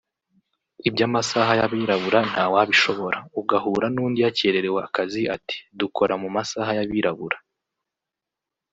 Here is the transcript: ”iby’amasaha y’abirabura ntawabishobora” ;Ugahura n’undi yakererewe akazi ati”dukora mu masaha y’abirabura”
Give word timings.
”iby’amasaha 0.87 1.51
y’abirabura 1.59 2.19
ntawabishobora” 2.29 3.17
;Ugahura 3.39 3.87
n’undi 3.95 4.19
yakererewe 4.25 4.79
akazi 4.87 5.21
ati”dukora 5.35 6.13
mu 6.21 6.29
masaha 6.35 6.71
y’abirabura” 6.77 7.37